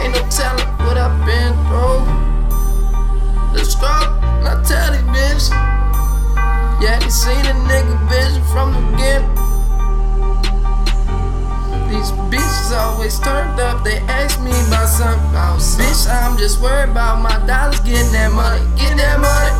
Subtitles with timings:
[0.00, 2.04] Ain't no telling what I've been through.
[3.52, 5.50] The struggle, I tell these bitches.
[6.80, 9.28] Yeah, they seen a nigga vision from the beginning.
[11.90, 15.34] These bitches always turned up, they ask me about something.
[15.76, 19.52] Bitch, I'm just worried about my dollars, getting that money, getting that money.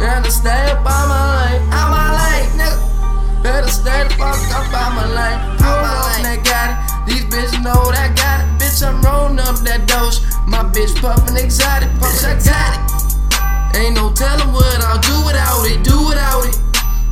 [0.00, 3.42] Gotta stay up on my lane, out my lane, nigga.
[3.42, 6.22] Better stay the fuck up out my lane, out my lane.
[6.22, 7.10] That got it.
[7.10, 8.62] These bitches know that got it.
[8.62, 10.20] Bitch, I'm rolling up that dose.
[10.46, 13.76] My bitch puffin' exotic, bitch, I got it.
[13.76, 16.56] Ain't no tellin' what I'll do without it, do without it.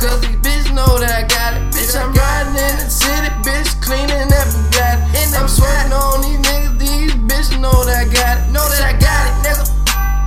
[0.00, 1.62] Cause these bitches know that I got it.
[1.72, 5.04] Bitch, I'm riding in the city, bitch, cleanin' that Bugatti.
[5.20, 8.52] And I'm sweating on these niggas, these bitches know that I got it.
[8.52, 9.64] Know that I got it, nigga.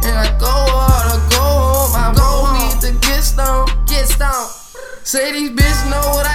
[0.06, 4.54] And I go hard, I go home, I go need to get stoned, get stoned.
[5.04, 6.29] Say these bitches know what I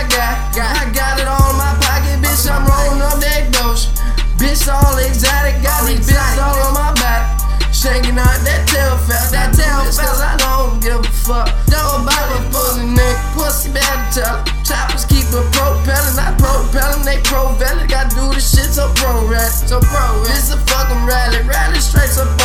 [7.85, 10.25] Shaking out that tail fast, that tail fast.
[10.25, 11.53] I don't give a fuck.
[11.69, 13.37] Don't a pussy nigga.
[13.37, 14.41] Pussy better tell.
[14.65, 17.05] Choppers keep it propelling, not propelling.
[17.05, 17.85] They pro-valid.
[17.93, 19.53] Gotta do this shit so pro-rad.
[19.53, 20.33] So pro-rad.
[20.33, 21.45] This a fucking rally.
[21.45, 22.44] Rally straight so on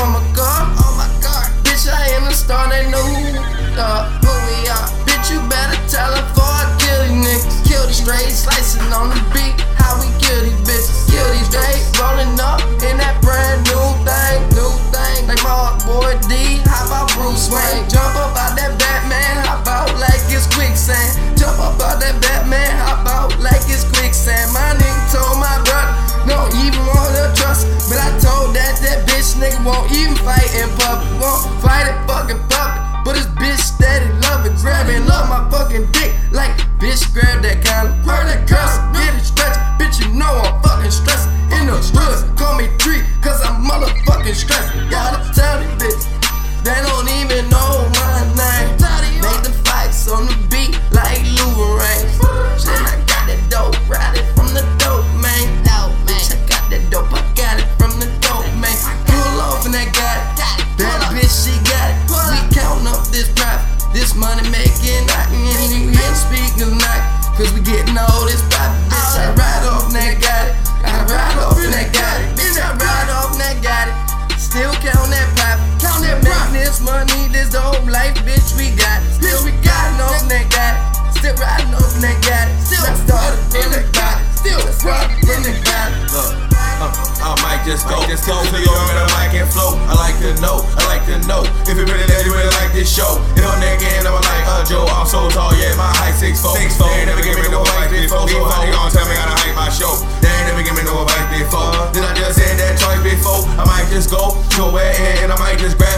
[46.70, 46.99] they don't
[81.20, 82.56] Still riding off and I got it.
[82.64, 84.24] Still started in the body.
[84.40, 85.92] Still started in the body.
[86.16, 86.32] Look,
[86.80, 89.76] uh, I might just go, just go to your with a mic and flow.
[89.92, 92.88] I like to know, I like to know if you really, really, really like this
[92.88, 93.20] show.
[93.36, 96.40] And on that game, I'm like, uh, Joe, I'm so tall, yeah, my height six
[96.40, 96.56] four.
[96.56, 96.88] Six four.
[96.88, 99.28] They ain't never give me no advice before, so how they gonna tell me how
[99.28, 99.92] to hype my show?
[100.24, 101.76] They ain't never give me no advice before.
[101.92, 103.44] Then I just said that choice before.
[103.60, 105.89] I might just go to where and I might just grab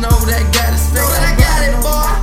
[0.00, 0.82] know that got it.
[0.94, 2.14] Know that I got it, boy.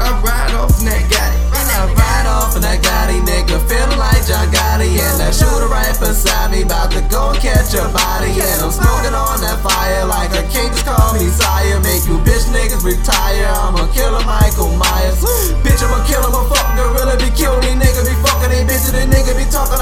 [0.00, 1.40] I ride off and that got it.
[1.50, 3.58] And I ride off and I got it, nigga.
[3.66, 4.96] Feeling like John Gotti.
[4.96, 6.62] And that shooter right beside me.
[6.62, 8.32] About to go and catch a body.
[8.38, 10.70] And I'm smoking on that fire like a king.
[10.70, 11.80] Just call me sire.
[11.82, 13.50] Make you bitch niggas retire.
[13.50, 15.20] I'm a killer Michael Myers.
[15.66, 16.30] Bitch, I'm a killer.
[16.30, 17.14] I'm a fucking gorilla.
[17.18, 18.06] Be killing these niggas.
[18.06, 18.92] Be fucking these bitches.
[18.94, 19.79] These niggas be talking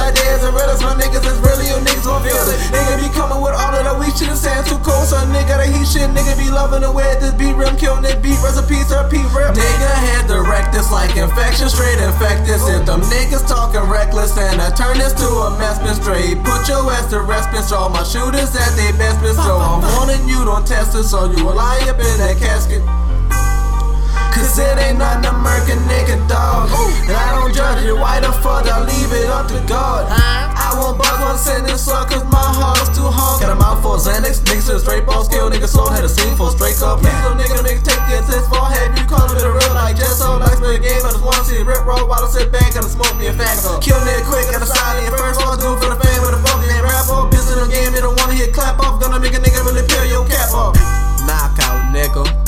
[5.88, 6.08] shit.
[6.12, 7.76] Nigga be loving the way this beat rim.
[7.80, 8.36] Killing it beat.
[8.44, 9.56] Recipes or P rip.
[9.56, 11.72] Nigga head direct this like infection.
[11.72, 12.60] Straight infected.
[12.60, 16.36] If them niggas talking reckless and I turn this to a mess, bitch, straight.
[16.44, 17.72] Put your ass to rest, bitch.
[17.72, 19.40] All my shooters at their best, bitch.
[19.40, 22.84] So I'm warning you, don't test it, so you will lie up in that casket.
[24.34, 26.70] Cause it ain't nothing American nigga, dog.
[27.08, 30.06] And I don't judge it, why the fuck I leave it up to God?
[30.78, 33.42] Won't buzz one sentence, so cause my heart's too hard.
[33.42, 36.08] Got a mouth full of Xanax, niggas to straight ball skill, niggas slow, had a
[36.08, 37.02] scene for straight up.
[37.02, 38.94] Please, little nigga, nigga, take the assist for head.
[38.94, 41.02] You call it a real like just so nice like the game.
[41.02, 43.58] I just wanna see rip roll while I sit back and smoke me a fat.
[43.82, 46.38] Kill nigga quick at the side, and first all I do for the fame with
[46.38, 47.26] a fuck, and rap off.
[47.34, 49.02] Piss in the game, they don't wanna hit clap off.
[49.02, 50.78] Gonna make a nigga really peel your cap off.
[51.26, 52.47] Knockout, nigga.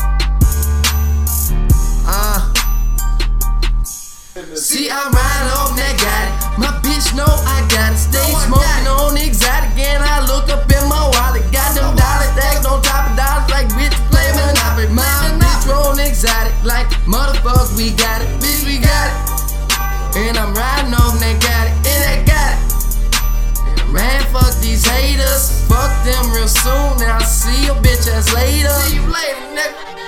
[4.40, 6.24] See, I'm riding off that guy.
[6.56, 8.00] My bitch know I got it.
[8.00, 11.44] Stay smoking on exotic, and I look up in my wallet.
[11.52, 14.88] Got them dollar stacks on top of dollars, like bitch play Monopoly.
[14.96, 15.04] My
[15.36, 17.76] bitch roll exotic, like motherfuckers.
[17.76, 18.32] we got it.
[18.40, 20.24] Bitch, we got it.
[20.24, 23.92] And I'm riding off that got it, and I got it.
[23.92, 25.68] Man, fuck these haters.
[25.68, 26.96] Fuck them real soon.
[27.04, 28.72] And I'll see your bitch ass later.
[28.88, 29.99] See you later, nigga.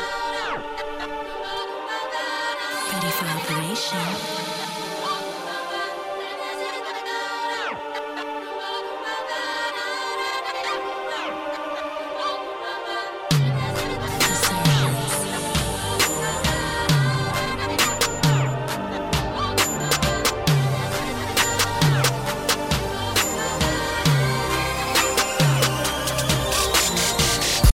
[3.62, 3.96] 没谁